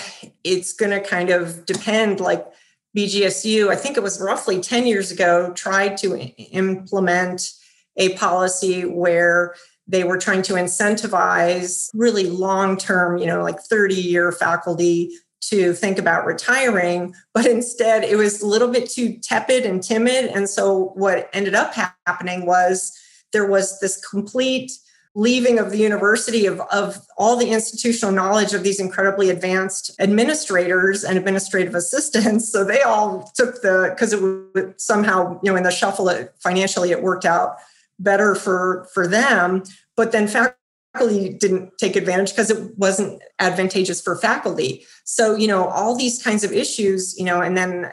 [0.44, 2.46] it's going to kind of depend like
[2.96, 7.52] BGSU, I think it was roughly 10 years ago, tried to implement
[7.98, 9.56] a policy where
[9.88, 15.74] they were trying to incentivize really long term, you know, like 30 year faculty to
[15.74, 17.14] think about retiring.
[17.34, 20.26] But instead, it was a little bit too tepid and timid.
[20.26, 22.98] And so what ended up happening was
[23.34, 24.72] there was this complete
[25.16, 31.04] leaving of the university of, of all the institutional knowledge of these incredibly advanced administrators
[31.04, 32.52] and administrative assistants.
[32.52, 36.34] So they all took the because it was somehow you know in the shuffle it,
[36.40, 37.58] financially it worked out
[38.00, 39.64] better for for them.
[39.96, 44.86] But then faculty didn't take advantage because it wasn't advantageous for faculty.
[45.04, 47.92] So you know all these kinds of issues you know and then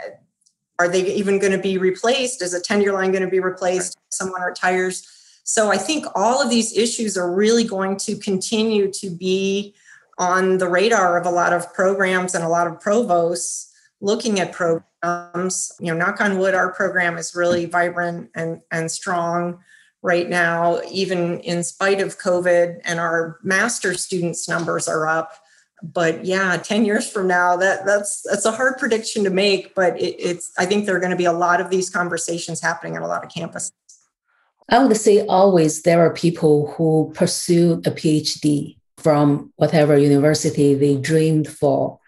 [0.78, 2.40] are they even going to be replaced?
[2.40, 3.98] Is a tenure line going to be replaced?
[4.08, 5.06] Someone retires
[5.50, 9.74] so I think all of these issues are really going to continue to be
[10.16, 14.52] on the radar of a lot of programs and a lot of provosts looking at
[14.52, 15.72] programs.
[15.80, 19.58] You know, knock on wood, our program is really vibrant and, and strong
[20.02, 25.32] right now, even in spite of COVID, and our master students numbers are up.
[25.82, 30.00] But yeah, 10 years from now, that that's that's a hard prediction to make, but
[30.00, 32.94] it, it's I think there are going to be a lot of these conversations happening
[32.94, 33.72] at a lot of campuses.
[34.70, 40.96] I would say always there are people who pursue a PhD from whatever university they
[40.96, 41.98] dreamed for.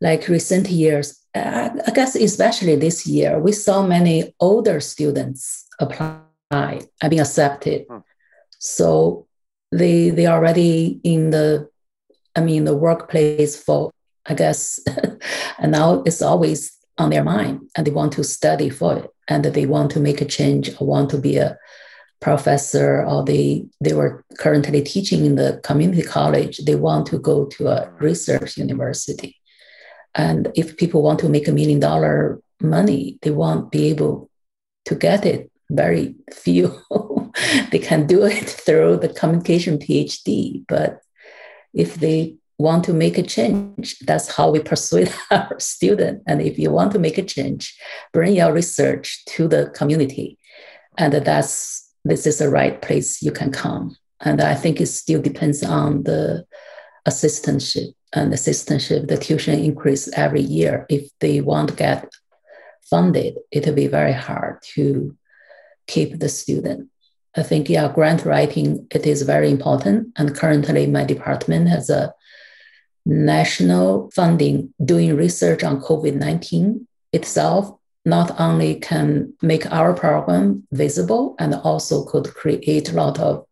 [0.00, 7.10] Like recent years, I guess especially this year, we saw many older students apply and
[7.10, 7.84] being accepted.
[7.90, 7.98] Hmm.
[8.58, 9.26] So
[9.72, 11.68] they they are already in the,
[12.36, 13.90] I mean, the workplace for
[14.28, 14.78] I guess,
[15.58, 19.44] and now it's always on their mind, and they want to study for it, and
[19.44, 21.58] they want to make a change or want to be a
[22.20, 27.44] professor or they they were currently teaching in the community college they want to go
[27.46, 29.36] to a research university.
[30.14, 34.30] And if people want to make a million dollar money they won't be able
[34.86, 35.50] to get it.
[35.70, 36.80] Very few
[37.70, 41.00] they can do it through the communication phd but
[41.74, 46.22] if they want to make a change that's how we persuade our student.
[46.26, 47.78] And if you want to make a change
[48.12, 50.38] bring your research to the community.
[50.96, 53.96] And that's this is the right place you can come.
[54.20, 56.44] And I think it still depends on the
[57.06, 60.86] assistantship and assistantship, the tuition increase every year.
[60.88, 62.10] If they want to get
[62.90, 65.16] funded, it'll be very hard to
[65.86, 66.88] keep the student.
[67.36, 70.08] I think, yeah, grant writing, it is very important.
[70.16, 72.14] And currently my department has a
[73.06, 77.77] national funding doing research on COVID-19 itself
[78.08, 83.44] not only can make our program visible and also could create a lot of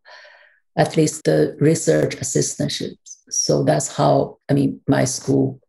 [0.75, 3.17] at least the research assistantships.
[3.29, 5.59] So that's how I mean my school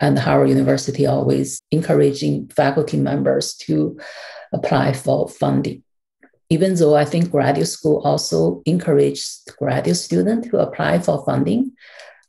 [0.00, 3.98] and Howard University always encouraging faculty members to
[4.52, 5.84] apply for funding.
[6.50, 11.71] Even though I think graduate school also encourages graduate students to apply for funding,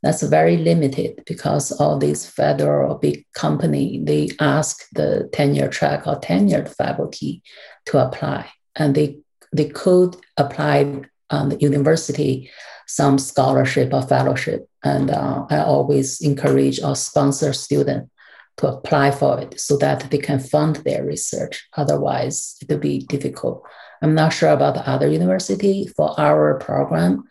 [0.04, 6.20] that's very limited because all these federal big company they ask the tenure track or
[6.20, 7.42] tenured faculty
[7.86, 8.52] to apply.
[8.76, 9.18] And they
[9.54, 12.52] they could apply on the university
[12.86, 18.10] some scholarship or fellowship and uh, i always encourage or sponsor student
[18.58, 21.68] to apply for it so that they can fund their research.
[21.78, 23.64] Otherwise it will be difficult.
[24.02, 27.24] I'm not sure about the other university for our program.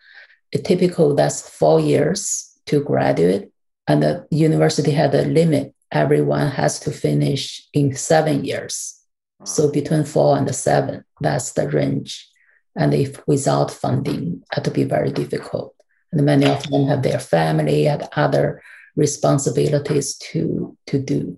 [0.65, 3.51] Typical that's four years to graduate,
[3.87, 5.73] and the university had a limit.
[5.91, 8.99] Everyone has to finish in seven years.
[9.45, 12.29] So between four and seven, that's the range.
[12.75, 15.75] And if without funding, it would be very difficult.
[16.11, 18.61] And many of them have their family and other
[18.95, 21.37] responsibilities to to do.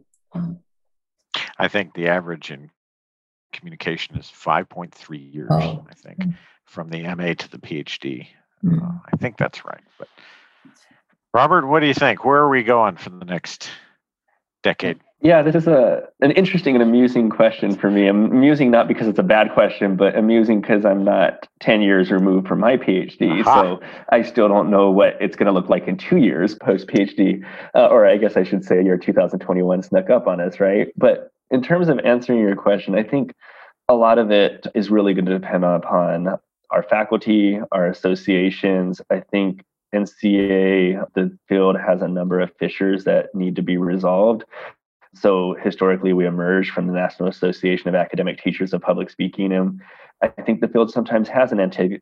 [1.57, 2.69] I think the average in
[3.53, 5.85] communication is 5.3 years, oh.
[5.89, 8.27] I think, from the MA to the PhD.
[8.63, 8.81] Mm.
[8.83, 9.83] Uh, I think that's right.
[9.97, 10.09] But
[11.35, 12.23] Robert, what do you think?
[12.23, 13.69] Where are we going for the next
[14.63, 15.01] decade?
[15.19, 18.07] Yeah, this is a an interesting and amusing question for me.
[18.07, 22.47] amusing not because it's a bad question, but amusing because I'm not 10 years removed
[22.47, 23.41] from my PhD.
[23.41, 23.61] Uh-huh.
[23.61, 23.79] So
[24.13, 27.43] I still don't know what it's going to look like in two years post PhD.
[27.75, 30.87] Uh, or I guess I should say year 2021 snuck up on us, right?
[30.95, 33.33] But in terms of answering your question, I think
[33.89, 36.39] a lot of it is really going to depend upon
[36.71, 39.01] our faculty, our associations.
[39.09, 39.65] I think
[39.95, 44.43] NCA, the field has a number of fissures that need to be resolved.
[45.13, 49.81] So historically, we emerged from the National Association of Academic Teachers of Public Speaking, and
[50.21, 51.59] I think the field sometimes has an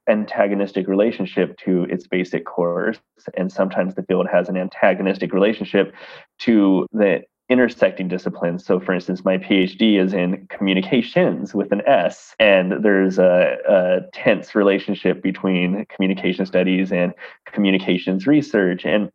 [0.07, 2.99] antagonistic relationship to its basic course,
[3.37, 5.93] and sometimes the field has an antagonistic relationship
[6.39, 8.65] to the intersecting disciplines.
[8.65, 13.99] So, for instance, my PhD is in communications with an S, and there's a, a,
[14.13, 17.13] tense relationship between communication studies and
[17.45, 18.85] communications research.
[18.85, 19.11] And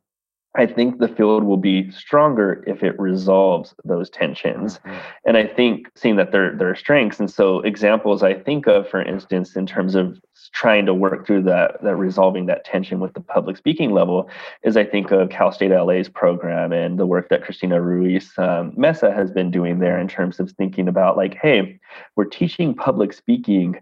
[0.57, 4.79] I think the field will be stronger if it resolves those tensions.
[4.79, 4.99] Mm-hmm.
[5.27, 7.21] And I think seeing that there, there are strengths.
[7.21, 10.19] And so examples I think of, for instance, in terms of
[10.53, 14.31] trying to work through that, that resolving that tension with the public speaking level
[14.63, 18.73] is I think of Cal State LA's program and the work that Christina Ruiz um,
[18.77, 21.79] Mesa has been doing there in terms of thinking about like, hey,
[22.17, 23.79] we're teaching public speaking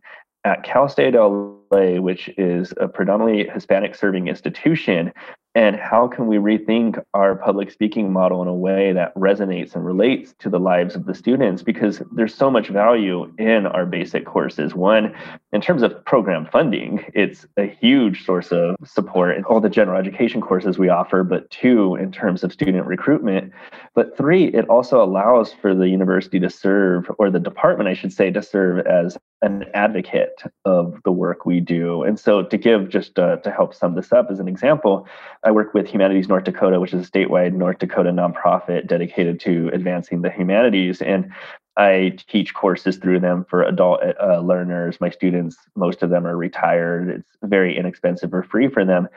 [0.47, 5.13] at Cal State LA, which is a predominantly Hispanic serving institution,
[5.57, 9.87] and how can we rethink our public speaking model in a way that resonates and
[9.87, 11.63] relates to the lives of the students?
[11.63, 14.75] Because there's so much value in our basic courses.
[14.75, 15.15] One
[15.53, 19.99] in terms of program funding it's a huge source of support in all the general
[19.99, 23.51] education courses we offer but two in terms of student recruitment.
[23.95, 28.13] But three it also allows for the university to serve or the department i should
[28.13, 32.89] say to serve as an advocate of the work we do and so to give
[32.89, 35.07] just uh, to help sum this up as an example
[35.47, 39.71] I work with Humanities North Dakota, which is a statewide North Dakota nonprofit dedicated to
[39.73, 41.01] advancing the humanities.
[41.01, 41.33] And
[41.77, 45.01] I teach courses through them for adult uh, learners.
[45.01, 47.11] My students, most of them are retired.
[47.11, 49.09] It's very inexpensive or free for them.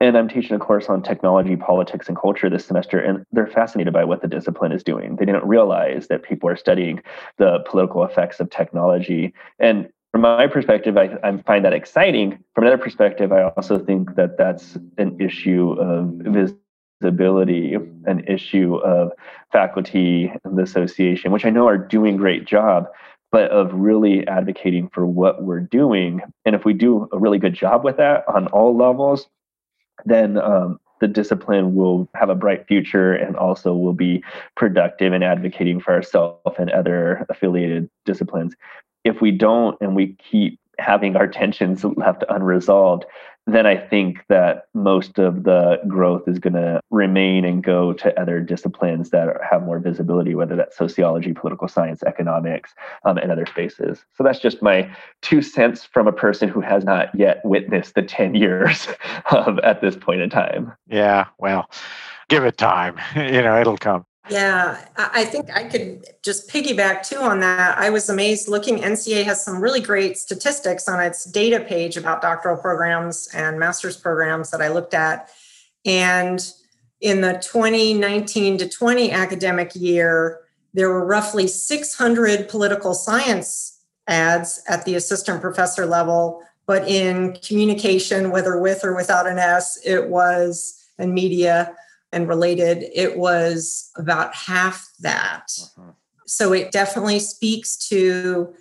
[0.00, 3.92] And I'm teaching a course on technology, politics, and culture this semester, and they're fascinated
[3.92, 5.16] by what the discipline is doing.
[5.16, 7.02] They didn't realize that people are studying
[7.36, 9.34] the political effects of technology.
[9.58, 12.42] And from my perspective, I, I, find that exciting.
[12.54, 16.54] From another perspective, I also think that that's an issue of
[17.00, 17.74] visibility,
[18.06, 19.12] an issue of
[19.52, 22.88] faculty and the association, which I know are doing great job,
[23.30, 26.22] but of really advocating for what we're doing.
[26.46, 29.28] And if we do a really good job with that on all levels,
[30.06, 34.24] then um, the discipline will have a bright future and also will be
[34.56, 38.54] productive in advocating for ourselves and other affiliated disciplines
[39.04, 43.04] if we don't and we keep having our tensions left unresolved,
[43.48, 48.20] then I think that most of the growth is going to remain and go to
[48.20, 52.74] other disciplines that have more visibility, whether that's sociology, political science, economics,
[53.06, 54.04] um, and other spaces.
[54.14, 58.02] So that's just my two cents from a person who has not yet witnessed the
[58.02, 58.86] 10 years
[59.30, 60.72] of, at this point in time.
[60.86, 61.70] Yeah, well,
[62.28, 62.98] give it time.
[63.16, 64.04] you know, it'll come.
[64.30, 67.78] Yeah, I think I could just piggyback too on that.
[67.78, 72.20] I was amazed looking, NCA has some really great statistics on its data page about
[72.20, 75.30] doctoral programs and master's programs that I looked at.
[75.84, 76.40] And
[77.00, 80.40] in the 2019 to 20 academic year,
[80.74, 88.30] there were roughly 600 political science ads at the assistant professor level, but in communication,
[88.30, 91.74] whether with or without an S, it was, and media,
[92.12, 95.44] and related, it was about half that.
[95.60, 95.92] Uh-huh.
[96.26, 98.54] So it definitely speaks to,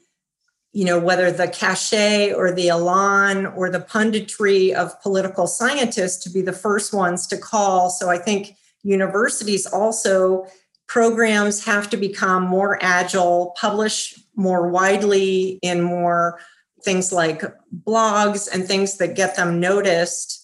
[0.74, 6.30] you know, whether the cachet or the elan or the punditry of political scientists to
[6.30, 7.90] be the first ones to call.
[7.90, 10.48] So I think universities also
[10.88, 16.40] programs have to become more agile, publish more widely in more
[16.84, 17.44] things like
[17.86, 20.37] blogs and things that get them noticed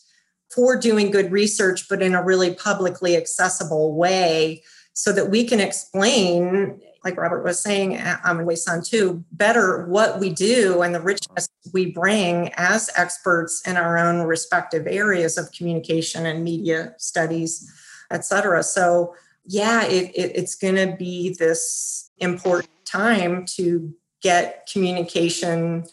[0.53, 5.59] for doing good research, but in a really publicly accessible way so that we can
[5.59, 10.93] explain, like Robert was saying, I'm um, Wei Sun too, better what we do and
[10.93, 16.93] the richness we bring as experts in our own respective areas of communication and media
[16.97, 17.71] studies,
[18.11, 18.61] et cetera.
[18.61, 25.85] So yeah, it, it, it's going to be this important time to get communication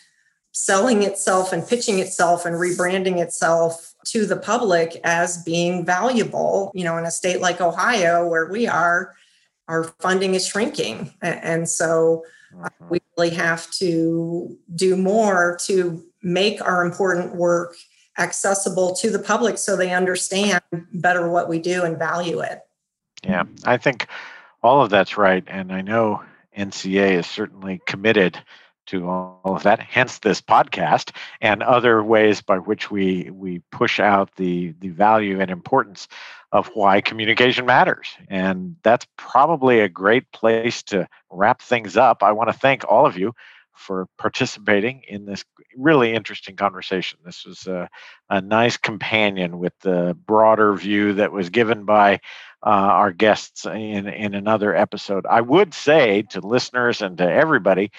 [0.53, 6.73] selling itself and pitching itself and rebranding itself to the public as being valuable.
[6.75, 9.15] You know, in a state like Ohio, where we are,
[9.69, 11.13] our funding is shrinking.
[11.23, 12.25] And so
[12.55, 12.89] uh, mm-hmm.
[12.89, 17.77] we really have to do more to make our important work
[18.19, 20.61] accessible to the public so they understand
[20.93, 22.61] better what we do and value it.
[23.23, 24.09] Yeah, I think
[24.63, 25.45] all of that's right.
[25.47, 26.23] And I know
[26.57, 28.39] NCA is certainly committed
[28.91, 34.01] to all of that hence this podcast and other ways by which we we push
[34.01, 36.09] out the the value and importance
[36.53, 42.33] of why communication matters and that's probably a great place to wrap things up i
[42.33, 43.33] want to thank all of you
[43.81, 45.43] for participating in this
[45.75, 47.19] really interesting conversation.
[47.25, 47.89] This was a,
[48.29, 52.21] a nice companion with the broader view that was given by
[52.65, 55.25] uh, our guests in, in another episode.
[55.29, 57.91] I would say to listeners and to everybody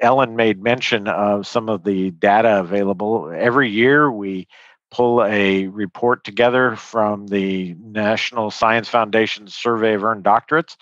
[0.00, 3.32] Ellen made mention of some of the data available.
[3.34, 4.48] Every year we
[4.90, 10.76] pull a report together from the National Science Foundation Survey of Earned Doctorates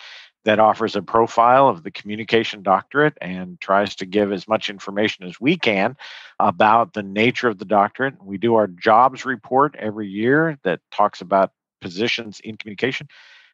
[0.44, 5.26] that offers a profile of the communication doctorate and tries to give as much information
[5.26, 5.96] as we can
[6.38, 8.22] about the nature of the doctorate.
[8.22, 11.50] We do our jobs report every year that talks about
[11.80, 13.08] positions in communication.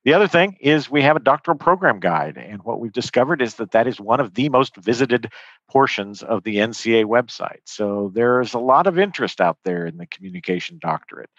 [0.04, 3.54] The other thing is we have a doctoral program guide, and what we've discovered is
[3.56, 5.30] that that is one of the most visited
[5.70, 7.60] portions of the NCA website.
[7.64, 11.30] So there's a lot of interest out there in the communication doctorate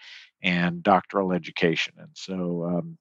[0.42, 2.98] and doctoral education, and so um,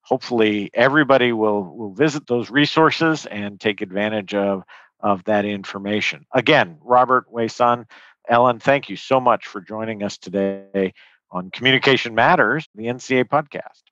[0.00, 4.64] hopefully everybody will will visit those resources and take advantage of
[4.98, 6.26] of that information.
[6.32, 7.86] Again, Robert Wei Sun,
[8.28, 10.92] Ellen, thank you so much for joining us today
[11.30, 13.82] on Communication Matters, the NCA podcast.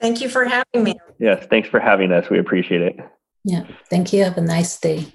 [0.00, 0.94] Thank you for having me.
[1.18, 2.28] Yes, thanks for having us.
[2.28, 2.98] We appreciate it.
[3.44, 4.24] Yeah, thank you.
[4.24, 5.06] Have a nice day.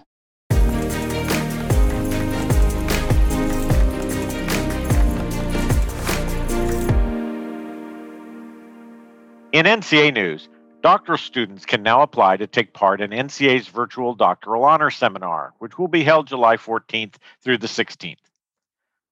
[9.52, 10.48] In NCA news,
[10.82, 15.80] doctoral students can now apply to take part in NCA's virtual doctoral honor seminar, which
[15.80, 18.18] will be held July 14th through the 16th.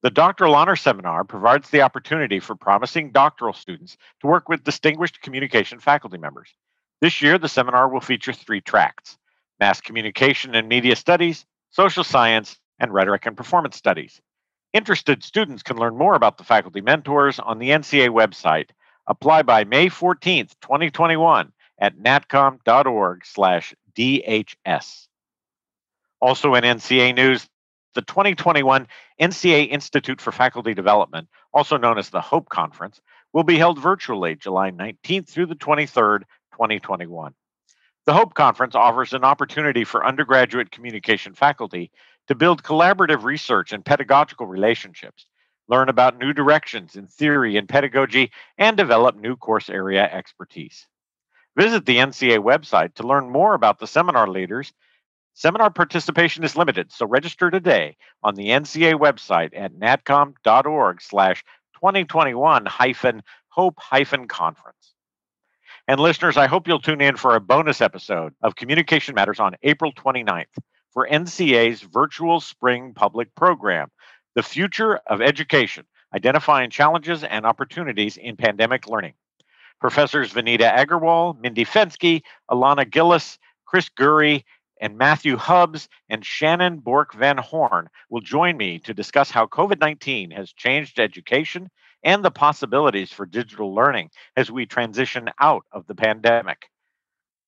[0.03, 5.21] The Doctoral Honor Seminar provides the opportunity for promising doctoral students to work with distinguished
[5.21, 6.53] communication faculty members.
[7.01, 9.17] This year, the seminar will feature three tracks
[9.59, 14.21] mass communication and media studies, social science, and rhetoric and performance studies.
[14.71, 18.69] Interested students can learn more about the faculty mentors on the NCA website.
[19.07, 25.07] Apply by May 14th, 2021 at natcom.org slash DHS.
[26.19, 27.47] Also in NCA news,
[27.97, 28.87] the 2021
[29.19, 33.01] NCA Institute for Faculty Development, also known as the HOPE Conference,
[33.33, 36.19] will be held virtually July 19th through the 23rd,
[36.51, 37.33] 2021.
[38.05, 41.89] The HOPE Conference offers an opportunity for undergraduate communication faculty
[42.27, 45.25] to build collaborative research and pedagogical relationships,
[45.67, 50.85] learn about new directions in theory and pedagogy, and develop new course area expertise.
[51.57, 54.71] Visit the NCA website to learn more about the seminar leaders
[55.37, 61.43] Seminar participation is limited, so register today on the NCA website at natcom.org slash
[61.75, 64.95] 2021 hyphen hope hyphen conference.
[65.87, 69.53] And listeners, I hope you'll tune in for a bonus episode of Communication Matters on
[69.61, 70.45] April 29th
[70.91, 73.91] for NCA's virtual spring public program,
[74.33, 75.85] The Future of Education,
[76.15, 79.13] Identifying Challenges and Opportunities in Pandemic Learning.
[79.79, 84.43] Professors Vinita Agarwal, Mindy Fenske, Alana Gillis, Chris Gurrie,
[84.79, 89.79] and Matthew Hubbs and Shannon Bork Van Horn will join me to discuss how COVID
[89.79, 91.69] 19 has changed education
[92.03, 96.69] and the possibilities for digital learning as we transition out of the pandemic.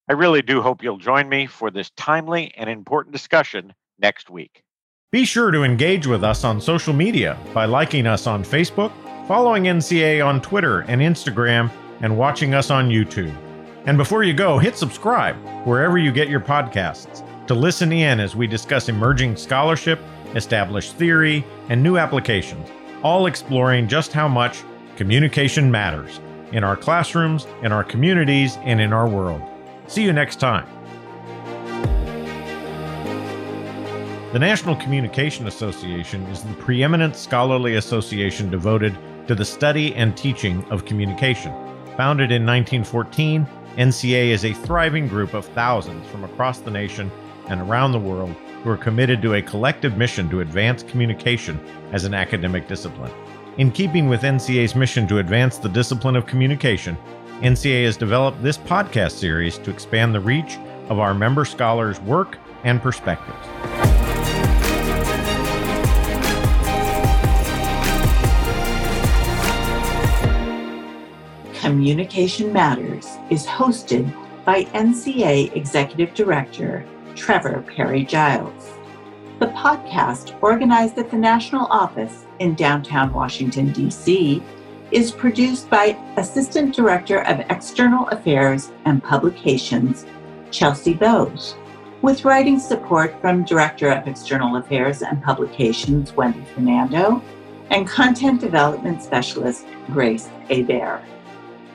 [0.10, 4.64] I really do hope you'll join me for this timely and important discussion next week.
[5.12, 8.92] Be sure to engage with us on social media by liking us on Facebook,
[9.28, 11.72] following NCA on Twitter and Instagram,
[12.02, 13.36] and watching us on YouTube.
[13.90, 15.36] And before you go, hit subscribe
[15.66, 20.00] wherever you get your podcasts to listen in as we discuss emerging scholarship,
[20.36, 22.70] established theory, and new applications,
[23.02, 24.60] all exploring just how much
[24.96, 26.20] communication matters
[26.52, 29.42] in our classrooms, in our communities, and in our world.
[29.88, 30.68] See you next time.
[34.34, 38.96] The National Communication Association is the preeminent scholarly association devoted
[39.28, 41.52] to the study and teaching of communication.
[41.98, 43.48] Founded in 1914,
[43.78, 47.12] NCA is a thriving group of thousands from across the nation
[47.48, 51.60] and around the world who are committed to a collective mission to advance communication
[51.92, 53.12] as an academic discipline.
[53.58, 56.98] In keeping with NCA's mission to advance the discipline of communication,
[57.42, 60.58] NCA has developed this podcast series to expand the reach
[60.90, 63.89] of our member scholars' work and perspectives.
[71.70, 74.12] Communication Matters is hosted
[74.44, 78.72] by NCA Executive Director Trevor Parry-Giles.
[79.38, 84.42] The podcast, organized at the national office in downtown Washington, D.C.,
[84.90, 90.08] is produced by Assistant Director of External Affairs and Publications,
[90.50, 91.54] Chelsea Bowes,
[92.02, 97.22] with writing support from Director of External Affairs and Publications, Wendy Fernando,
[97.70, 101.04] and Content Development Specialist, Grace Hebert.